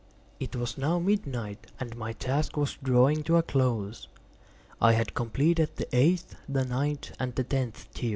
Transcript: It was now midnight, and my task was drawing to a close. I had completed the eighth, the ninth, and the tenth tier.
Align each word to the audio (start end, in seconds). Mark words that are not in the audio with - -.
It 0.39 0.55
was 0.55 0.79
now 0.79 0.97
midnight, 0.97 1.67
and 1.79 1.95
my 1.95 2.13
task 2.13 2.57
was 2.57 2.75
drawing 2.81 3.21
to 3.25 3.35
a 3.37 3.43
close. 3.43 4.07
I 4.81 4.93
had 4.93 5.13
completed 5.13 5.75
the 5.75 5.95
eighth, 5.95 6.37
the 6.49 6.65
ninth, 6.65 7.11
and 7.19 7.35
the 7.35 7.43
tenth 7.43 7.87
tier. 7.93 8.09